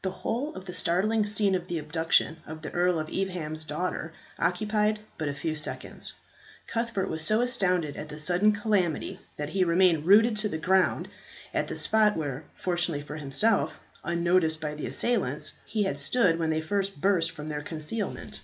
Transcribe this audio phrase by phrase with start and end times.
[0.00, 4.14] The whole of the startling scene of the abduction of the Earl of Evesham's daughter
[4.38, 6.14] occupied but a few seconds.
[6.66, 11.08] Cuthbert was so astounded at the sudden calamity that he remained rooted to the ground
[11.52, 16.48] at the spot where, fortunately for himself, unnoticed by the assailants, he had stood when
[16.48, 18.40] they first burst from their concealment.